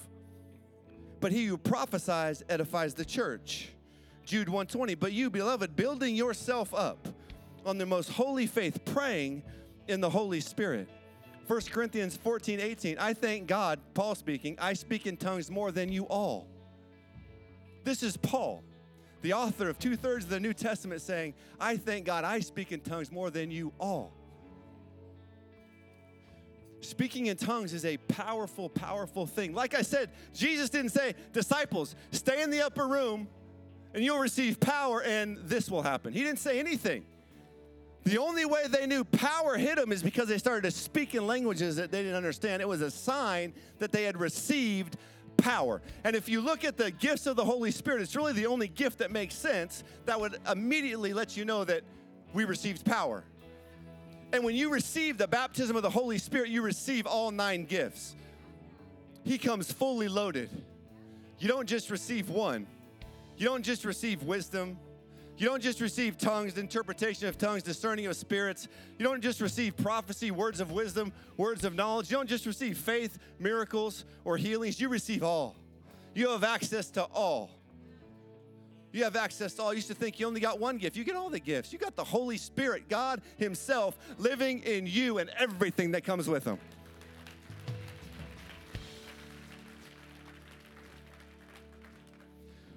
[1.21, 3.71] but he who prophesies edifies the church.
[4.25, 7.09] Jude 120 But you, beloved, building yourself up
[7.65, 9.43] on the most holy faith, praying
[9.89, 10.89] in the Holy Spirit.
[11.47, 12.99] 1 Corinthians 14, 18.
[12.99, 16.49] I thank God, Paul speaking, I speak in tongues more than you all.
[17.85, 18.65] This is Paul,
[19.23, 22.73] the author of two thirds of the New Testament, saying, I thank God I speak
[22.73, 24.13] in tongues more than you all.
[26.81, 29.55] Speaking in tongues is a powerful, powerful thing.
[29.55, 33.29] Like I said, Jesus didn't say, disciples, stay in the upper room
[33.95, 36.13] and you'll receive power and this will happen.
[36.13, 37.05] He didn't say anything.
[38.05, 41.27] The only way they knew power hit them is because they started to speak in
[41.27, 42.63] languages that they didn't understand.
[42.63, 44.97] It was a sign that they had received
[45.37, 45.83] power.
[46.05, 48.69] And if you look at the gifts of the Holy Spirit, it's really the only
[48.69, 51.83] gift that makes sense that would immediately let you know that
[52.33, 53.25] we received power.
[54.33, 58.15] And when you receive the baptism of the Holy Spirit, you receive all nine gifts.
[59.25, 60.51] He comes fully loaded.
[61.39, 62.67] You don't just receive one,
[63.37, 64.79] you don't just receive wisdom,
[65.37, 68.69] you don't just receive tongues, interpretation of tongues, discerning of spirits.
[68.99, 72.11] You don't just receive prophecy, words of wisdom, words of knowledge.
[72.11, 74.81] You don't just receive faith, miracles, or healings.
[74.81, 75.55] You receive all.
[76.15, 77.51] You have access to all.
[78.93, 79.73] You have access to all.
[79.73, 80.97] You used to think you only got one gift.
[80.97, 81.73] You get all the gifts.
[81.73, 86.45] You got the Holy Spirit, God Himself living in you and everything that comes with
[86.45, 86.59] Him.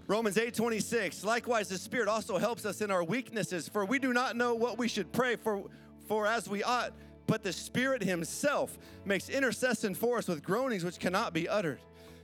[0.09, 1.23] Romans 8 26.
[1.23, 4.79] Likewise, the Spirit also helps us in our weaknesses, for we do not know what
[4.79, 5.63] we should pray for,
[6.07, 6.93] for as we ought,
[7.27, 11.79] but the Spirit Himself makes intercession for us with groanings which cannot be uttered.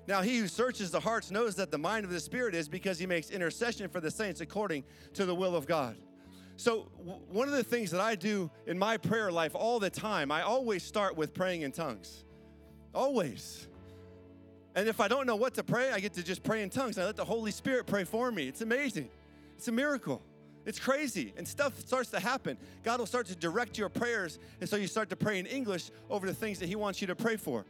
[0.08, 3.00] Now, he who searches the hearts knows that the mind of the Spirit is because
[3.00, 5.96] he makes intercession for the saints according to the will of God.
[6.58, 6.88] So,
[7.30, 10.44] one of the things that I do in my prayer life all the time, I
[10.44, 12.24] always start with praying in tongues.
[12.94, 13.68] Always.
[14.76, 16.98] And if I don't know what to pray, I get to just pray in tongues.
[16.98, 18.48] And I let the Holy Spirit pray for me.
[18.48, 19.10] It's amazing.
[19.58, 20.22] It's a miracle.
[20.66, 21.34] It's crazy.
[21.38, 22.58] And stuff starts to happen.
[22.84, 24.40] God will start to direct your prayers.
[24.60, 27.08] And so you start to pray in English over the things that He wants you
[27.08, 27.66] to pray for.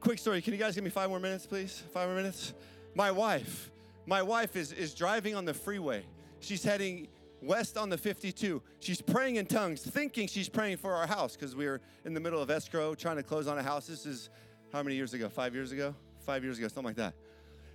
[0.00, 0.40] Quick story.
[0.40, 1.82] Can you guys give me five more minutes, please?
[1.92, 2.54] Five more minutes?
[2.94, 3.70] My wife.
[4.06, 6.04] My wife is, is driving on the freeway.
[6.40, 7.06] She's heading
[7.42, 8.62] west on the 52.
[8.78, 12.20] She's praying in tongues, thinking she's praying for our house because we are in the
[12.20, 13.88] middle of escrow trying to close on a house.
[13.88, 14.30] This is
[14.72, 15.28] how many years ago?
[15.28, 15.94] Five years ago?
[16.24, 17.12] Five years ago, something like that.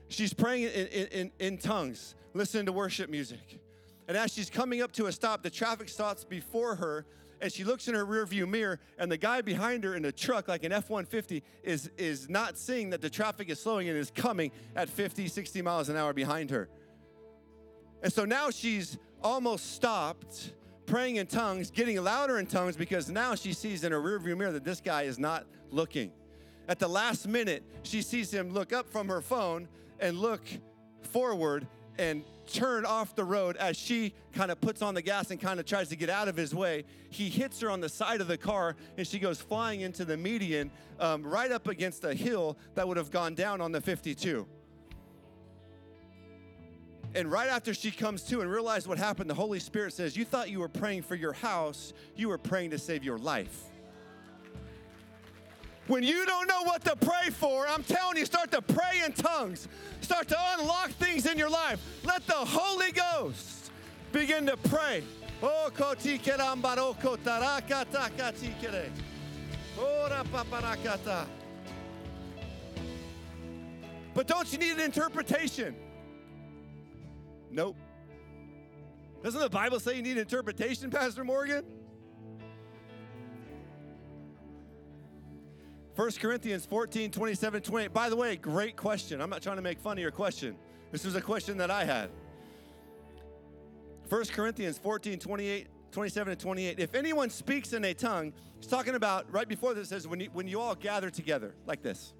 [0.08, 3.60] She's praying in, in, in, in tongues, listening to worship music.
[4.08, 7.06] And as she's coming up to a stop, the traffic stops before her,
[7.41, 10.48] and she looks in her rearview mirror, and the guy behind her in a truck,
[10.48, 14.12] like an F 150, is, is not seeing that the traffic is slowing and is
[14.12, 16.69] coming at 50, 60 miles an hour behind her.
[18.02, 20.54] And so now she's almost stopped
[20.86, 24.52] praying in tongues, getting louder in tongues because now she sees in her rearview mirror
[24.52, 26.12] that this guy is not looking.
[26.67, 29.67] At the last minute, she sees him look up from her phone
[30.00, 30.41] and look
[31.02, 31.67] forward
[31.98, 35.60] and turn off the road as she kind of puts on the gas and kind
[35.60, 36.86] of tries to get out of his way.
[37.10, 40.17] He hits her on the side of the car and she goes flying into the
[40.17, 44.47] median um, right up against a hill that would have gone down on the 52.
[47.15, 50.25] And right after she comes to and realizes what happened, the Holy Spirit says, You
[50.25, 53.63] thought you were praying for your house, you were praying to save your life.
[55.88, 59.13] When you don't know what to pray for, I'm telling you, start to pray in
[59.13, 59.67] tongues.
[60.02, 61.80] Start to unlock things in your life.
[62.04, 63.71] Let the Holy Ghost
[64.12, 65.04] begin to pray.
[74.15, 75.76] But don't you need an interpretation?
[77.52, 77.76] Nope.
[79.24, 81.63] Doesn't the Bible say you need interpretation, Pastor Morgan?
[85.95, 87.93] 1 Corinthians 14, 27, 28.
[87.93, 89.21] By the way, great question.
[89.21, 90.58] I'm not trying to make fun of your question.
[90.91, 92.10] This was a question that I had.
[94.10, 96.79] 1 Corinthians 14, 28, 27 and 28.
[96.79, 100.29] If anyone speaks in a tongue, he's talking about right before this says when you,
[100.34, 102.13] when you all gather together like this.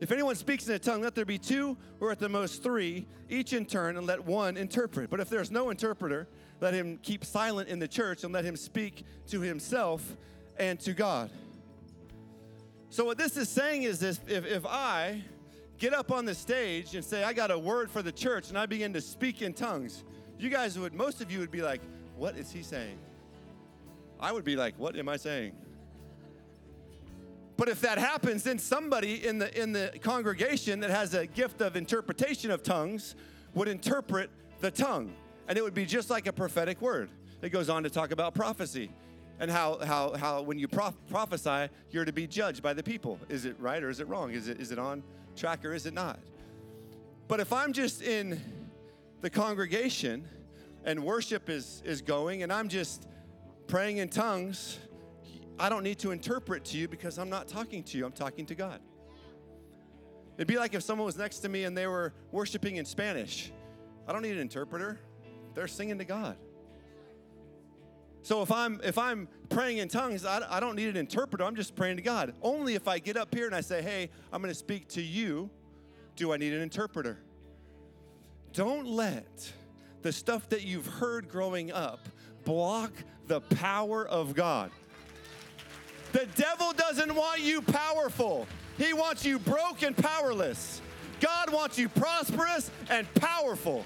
[0.00, 3.06] If anyone speaks in a tongue, let there be two or at the most three,
[3.28, 5.10] each in turn, and let one interpret.
[5.10, 6.26] But if there's no interpreter,
[6.62, 10.16] let him keep silent in the church and let him speak to himself
[10.58, 11.30] and to God.
[12.92, 15.22] So, what this is saying is this if, if I
[15.78, 18.58] get up on the stage and say, I got a word for the church, and
[18.58, 20.02] I begin to speak in tongues,
[20.40, 21.80] you guys would, most of you would be like,
[22.16, 22.98] What is he saying?
[24.18, 25.52] I would be like, What am I saying?
[27.56, 31.60] But if that happens, then somebody in the in the congregation that has a gift
[31.60, 33.14] of interpretation of tongues
[33.54, 35.12] would interpret the tongue.
[35.46, 37.08] And it would be just like a prophetic word.
[37.40, 38.90] It goes on to talk about prophecy
[39.40, 43.18] and how, how, how when you prof- prophesy, you're to be judged by the people.
[43.28, 44.32] Is it right or is it wrong?
[44.32, 45.02] Is it, is it on
[45.34, 46.20] track or is it not?
[47.26, 48.40] But if I'm just in
[49.22, 50.28] the congregation
[50.84, 53.06] and worship is, is going and I'm just
[53.66, 54.78] praying in tongues,
[55.58, 58.44] I don't need to interpret to you because I'm not talking to you, I'm talking
[58.46, 58.80] to God.
[60.36, 63.52] It'd be like if someone was next to me and they were worshiping in Spanish.
[64.06, 64.98] I don't need an interpreter.
[65.54, 66.36] They're singing to God.
[68.22, 71.44] So if I'm if I'm praying in tongues, I, I don't need an interpreter.
[71.44, 72.34] I'm just praying to God.
[72.42, 75.02] Only if I get up here and I say, "Hey, I'm going to speak to
[75.02, 75.50] you,"
[76.16, 77.18] do I need an interpreter.
[78.52, 79.52] Don't let
[80.02, 82.08] the stuff that you've heard growing up
[82.44, 82.92] block
[83.26, 84.70] the power of God.
[86.12, 88.46] The devil doesn't want you powerful.
[88.76, 90.80] He wants you broke and powerless.
[91.20, 93.84] God wants you prosperous and powerful.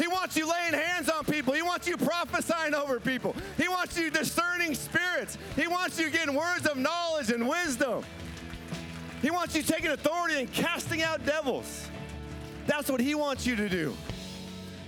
[0.00, 1.52] He wants you laying hands on people.
[1.52, 3.36] He wants you prophesying over people.
[3.58, 5.36] He wants you discerning spirits.
[5.56, 8.02] He wants you getting words of knowledge and wisdom.
[9.20, 11.88] He wants you taking authority and casting out devils.
[12.66, 13.94] That's what he wants you to do.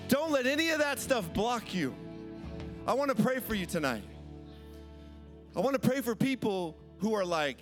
[0.09, 1.95] Don't let any of that stuff block you.
[2.87, 4.05] I want to pray for you tonight.
[5.55, 7.59] I want to pray for people who are like,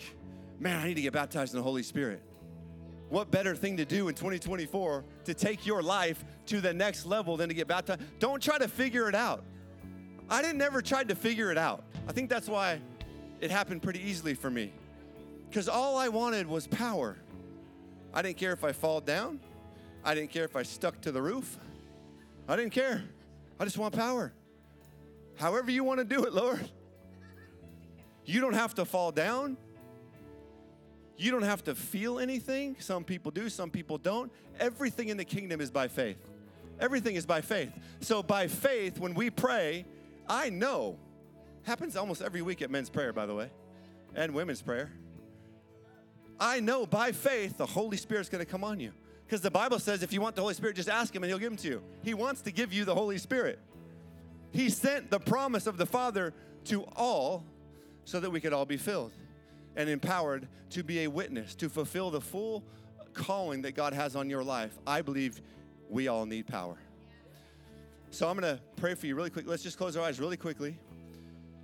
[0.61, 2.23] man, I need to get baptized in the Holy Spirit.
[3.11, 7.37] What better thing to do in 2024 to take your life to the next level
[7.37, 8.03] than to get baptized?
[8.21, 9.43] Don't try to figure it out.
[10.29, 11.83] I didn't ever try to figure it out.
[12.09, 12.81] I think that's why
[13.41, 14.73] it happened pretty easily for me.
[15.49, 17.17] Because all I wanted was power.
[18.15, 19.41] I didn't care if I fall down.
[20.05, 21.59] I didn't care if I stuck to the roof.
[22.49, 23.03] I didn't care.
[23.59, 24.33] I just want power.
[25.37, 26.71] However you want to do it, Lord.
[28.25, 29.57] You don't have to fall down.
[31.21, 32.77] You don't have to feel anything.
[32.79, 34.33] Some people do, some people don't.
[34.59, 36.17] Everything in the kingdom is by faith.
[36.81, 37.71] Everything is by faith.
[38.01, 39.85] So, by faith, when we pray,
[40.27, 40.99] I know,
[41.65, 43.51] happens almost every week at men's prayer, by the way,
[44.15, 44.91] and women's prayer.
[46.41, 48.93] I know by faith the Holy Spirit's gonna come on you.
[49.27, 51.39] Because the Bible says if you want the Holy Spirit, just ask Him and He'll
[51.39, 51.83] give Him to you.
[52.03, 53.59] He wants to give you the Holy Spirit.
[54.53, 56.33] He sent the promise of the Father
[56.65, 57.45] to all
[58.07, 59.13] so that we could all be filled
[59.77, 62.65] and empowered to be a witness, to fulfill the full
[63.13, 64.79] calling that God has on your life.
[64.87, 65.41] I believe
[65.89, 66.77] we all need power.
[68.11, 69.47] So I'm going to pray for you really quick.
[69.47, 70.79] Let's just close our eyes really quickly.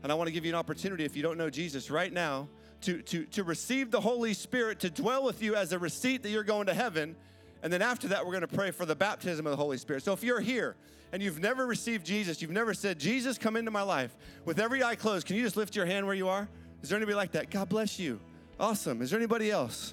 [0.02, 2.48] And I want to give you an opportunity, if you don't know Jesus right now,
[2.82, 6.30] to, to, to receive the Holy Spirit to dwell with you as a receipt that
[6.30, 7.16] you're going to heaven.
[7.62, 10.04] And then after that, we're going to pray for the baptism of the Holy Spirit.
[10.04, 10.76] So if you're here
[11.12, 14.84] and you've never received Jesus, you've never said, Jesus, come into my life, with every
[14.84, 16.48] eye closed, can you just lift your hand where you are?
[16.87, 17.51] Is there anybody like that?
[17.51, 18.20] God bless you.
[18.61, 19.03] Awesome.
[19.03, 19.93] Is there anybody else?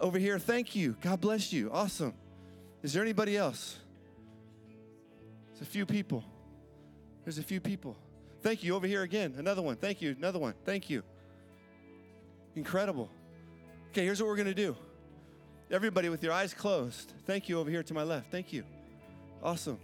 [0.00, 0.96] Over here, thank you.
[1.00, 1.70] God bless you.
[1.72, 2.14] Awesome.
[2.82, 3.78] Is there anybody else?
[5.52, 6.24] There's a few people.
[7.22, 7.96] There's a few people.
[8.42, 8.74] Thank you.
[8.74, 9.36] Over here again.
[9.38, 9.76] Another one.
[9.76, 10.16] Thank you.
[10.18, 10.54] Another one.
[10.64, 11.04] Thank you.
[12.56, 13.08] Incredible.
[13.90, 14.74] Okay, here's what we're going to do.
[15.70, 17.12] Everybody with your eyes closed.
[17.24, 18.32] Thank you over here to my left.
[18.32, 18.64] Thank you.
[19.44, 19.78] Awesome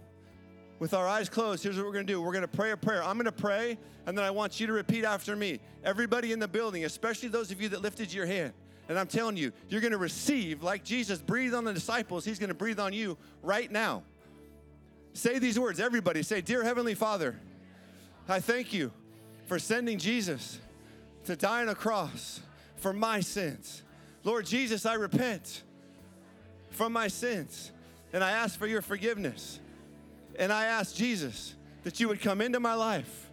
[0.81, 2.19] with our eyes closed, here's what we're going to do.
[2.19, 3.03] We're going to pray a prayer.
[3.03, 3.77] I'm going to pray,
[4.07, 5.59] and then I want you to repeat after me.
[5.83, 8.53] Everybody in the building, especially those of you that lifted your hand.
[8.89, 12.39] And I'm telling you, you're going to receive, like Jesus breathed on the disciples, He's
[12.39, 14.01] going to breathe on you right now.
[15.13, 16.23] Say these words, everybody.
[16.23, 17.39] Say, Dear Heavenly Father,
[18.27, 18.91] I thank you
[19.45, 20.59] for sending Jesus
[21.25, 22.39] to die on a cross
[22.77, 23.83] for my sins.
[24.23, 25.61] Lord Jesus, I repent
[26.71, 27.71] from my sins
[28.11, 29.59] and I ask for your forgiveness.
[30.37, 33.29] And I ask Jesus that you would come into my life,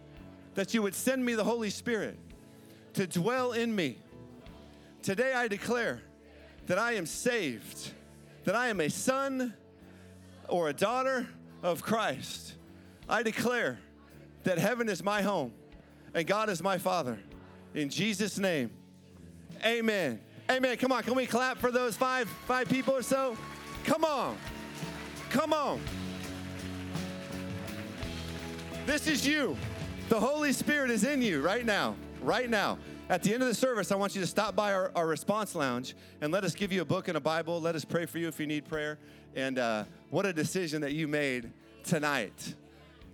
[0.55, 2.17] that you would send me the Holy Spirit
[2.93, 3.97] to dwell in me.
[5.01, 6.01] Today I declare
[6.67, 7.91] that I am saved,
[8.43, 9.53] that I am a son
[10.47, 11.27] or a daughter
[11.63, 12.53] of Christ.
[13.07, 13.79] I declare
[14.43, 15.53] that heaven is my home
[16.13, 17.19] and God is my Father.
[17.73, 18.71] In Jesus' name,
[19.63, 20.19] amen.
[20.51, 20.77] Amen.
[20.77, 23.37] Come on, can we clap for those five five people or so?
[23.83, 24.35] Come on.
[25.29, 25.79] Come on.
[28.89, 29.55] This is you.
[30.09, 31.95] The Holy Spirit is in you right now.
[32.23, 32.79] Right now.
[33.07, 35.53] At the end of the service, I want you to stop by our, our response
[35.53, 37.61] lounge and let us give you a book and a Bible.
[37.61, 38.97] Let us pray for you if you need prayer.
[39.35, 41.51] And uh, what a decision that you made
[41.83, 42.55] tonight.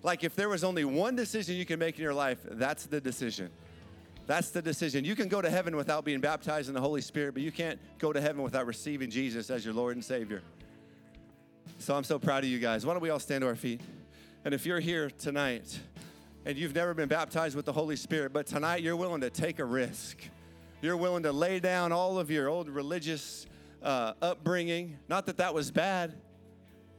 [0.01, 3.01] Like, if there was only one decision you can make in your life, that's the
[3.01, 3.49] decision.
[4.27, 5.03] That's the decision.
[5.03, 7.81] You can go to heaven without being baptized in the Holy Spirit, but you can't
[7.99, 10.41] go to heaven without receiving Jesus as your Lord and Savior.
[11.79, 12.85] So I'm so proud of you guys.
[12.85, 13.81] Why don't we all stand to our feet?
[14.45, 15.79] And if you're here tonight
[16.45, 19.57] and you've never been baptized with the Holy Spirit, but tonight you're willing to take
[19.57, 20.19] a risk,
[20.83, 23.47] you're willing to lay down all of your old religious
[23.81, 24.99] uh, upbringing.
[25.09, 26.13] Not that that was bad,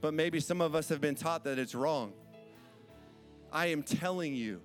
[0.01, 2.15] but maybe some of us have been taught that it's wrong.
[3.53, 4.61] I am telling you,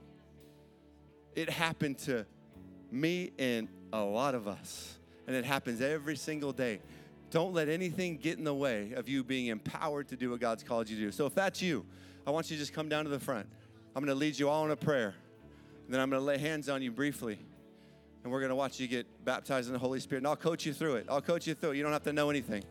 [1.35, 2.25] it happened to
[2.91, 6.79] me and a lot of us, and it happens every single day.
[7.29, 10.63] Don't let anything get in the way of you being empowered to do what God's
[10.63, 11.11] called you to do.
[11.11, 11.85] So if that's you,
[12.31, 13.45] I want you to just come down to the front.
[13.93, 15.13] I'm going to lead you all in a prayer.
[15.85, 17.37] And then I'm going to lay hands on you briefly.
[18.23, 20.19] And we're going to watch you get baptized in the Holy Spirit.
[20.19, 21.07] And I'll coach you through it.
[21.09, 21.75] I'll coach you through it.
[21.75, 22.63] You don't have to know anything.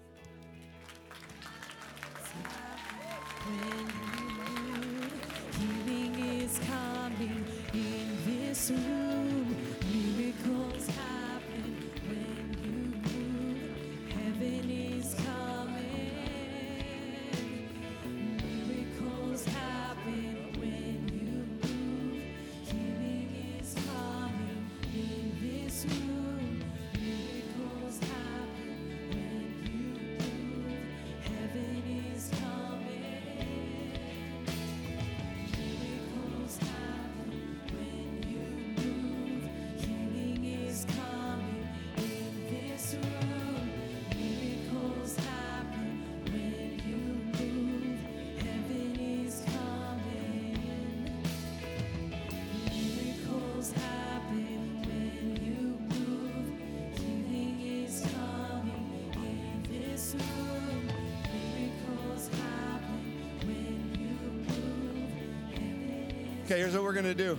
[66.50, 67.38] Okay, here's what we're going to do.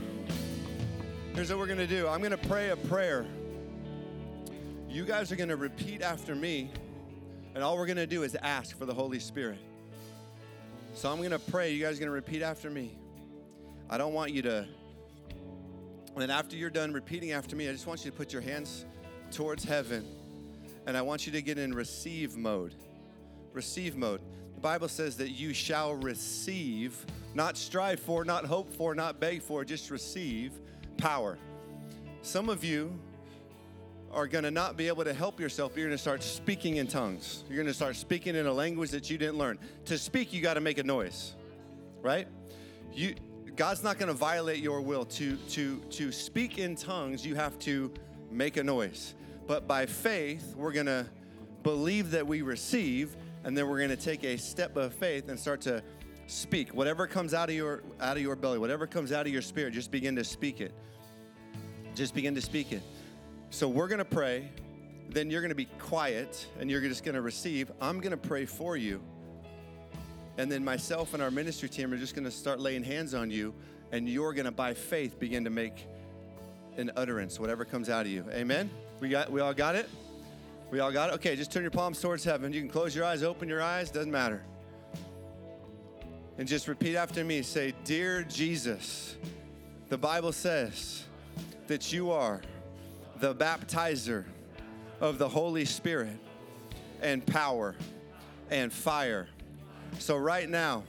[1.34, 2.08] Here's what we're going to do.
[2.08, 3.26] I'm going to pray a prayer.
[4.88, 6.72] You guys are going to repeat after me,
[7.54, 9.58] and all we're going to do is ask for the Holy Spirit.
[10.94, 11.74] So I'm going to pray.
[11.74, 12.96] You guys are going to repeat after me.
[13.90, 14.66] I don't want you to.
[16.16, 18.86] And after you're done repeating after me, I just want you to put your hands
[19.30, 20.08] towards heaven,
[20.88, 22.76] and I want you to get in receive mode.
[23.52, 24.22] Receive mode.
[24.56, 29.42] The Bible says that you shall receive, not strive for, not hope for, not beg
[29.42, 30.54] for, just receive
[30.98, 31.38] power.
[32.22, 33.00] Some of you
[34.12, 35.76] are going to not be able to help yourself.
[35.76, 37.44] You're going to start speaking in tongues.
[37.48, 39.58] You're going to start speaking in a language that you didn't learn.
[39.86, 41.36] To speak, you got to make a noise,
[42.02, 42.28] right?
[42.94, 43.16] You,
[43.56, 45.06] God's not going to violate your will.
[45.06, 47.92] To to to speak in tongues, you have to
[48.30, 49.14] make a noise.
[49.48, 51.06] But by faith, we're going to
[51.64, 55.40] believe that we receive, and then we're going to take a step of faith and
[55.40, 55.84] start to
[56.32, 56.74] speak.
[56.74, 59.74] Whatever comes out of your out of your belly, whatever comes out of your spirit,
[59.74, 60.74] just begin to speak it.
[61.94, 62.82] Just begin to speak it.
[63.50, 64.50] So we're going to pray,
[65.10, 67.70] then you're going to be quiet and you're just going to receive.
[67.82, 69.02] I'm going to pray for you.
[70.38, 73.30] And then myself and our ministry team are just going to start laying hands on
[73.30, 73.54] you
[73.92, 75.86] and you're going to by faith begin to make
[76.78, 78.26] an utterance whatever comes out of you.
[78.32, 78.70] Amen.
[79.02, 79.90] We got we all got it?
[80.72, 81.16] We all got it?
[81.16, 82.54] Okay, just turn your palms towards heaven.
[82.54, 84.46] You can close your eyes, open your eyes, doesn't matter.
[86.38, 87.42] And just repeat after me.
[87.42, 89.16] Say, "Dear Jesus,
[89.90, 91.04] the Bible says
[91.68, 92.42] that you are
[93.20, 94.26] the baptizer
[95.00, 96.18] of the Holy Spirit
[97.02, 97.76] and power
[98.50, 99.28] and fire.
[100.00, 100.84] So, right now,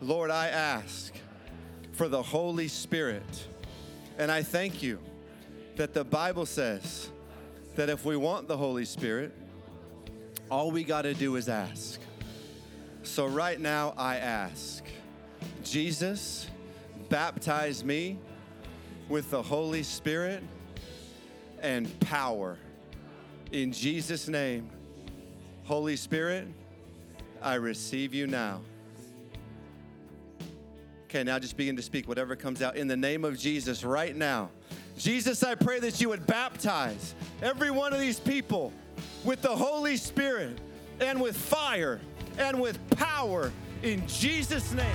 [0.00, 1.12] Lord, I ask
[1.92, 3.46] for the Holy Spirit.
[4.18, 4.98] And I thank you
[5.76, 7.10] that the Bible says
[7.76, 9.32] that if we want the Holy Spirit,
[10.50, 12.00] all we got to do is ask.
[13.04, 14.82] So, right now, I ask
[15.62, 16.48] Jesus,
[17.10, 18.18] baptize me
[19.10, 20.42] with the Holy Spirit
[21.60, 22.56] and power.
[23.52, 24.70] In Jesus' name,
[25.64, 26.48] Holy Spirit,
[27.42, 28.62] I receive you now.
[31.04, 34.16] Okay, now just begin to speak whatever comes out in the name of Jesus right
[34.16, 34.48] now.
[34.96, 38.72] Jesus, I pray that you would baptize every one of these people
[39.24, 40.58] with the Holy Spirit
[41.00, 42.00] and with fire
[42.38, 44.86] and with power in Jesus' name.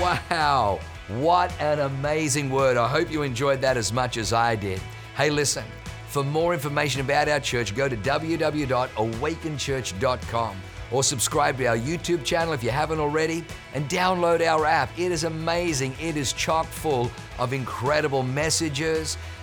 [0.00, 2.76] Wow, what an amazing word.
[2.76, 4.80] I hope you enjoyed that as much as I did.
[5.16, 5.64] Hey, listen,
[6.08, 10.56] for more information about our church, go to www.awakenchurch.com
[10.90, 13.44] or subscribe to our YouTube channel if you haven't already
[13.74, 14.90] and download our app.
[14.98, 15.94] It is amazing.
[16.00, 19.18] It is chock full of incredible messages,